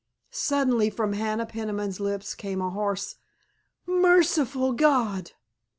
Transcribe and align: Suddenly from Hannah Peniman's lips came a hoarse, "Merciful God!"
Suddenly 0.31 0.89
from 0.89 1.13
Hannah 1.13 1.45
Peniman's 1.45 1.99
lips 1.99 2.33
came 2.33 2.59
a 2.59 2.71
hoarse, 2.71 3.17
"Merciful 3.85 4.73
God!" 4.73 5.33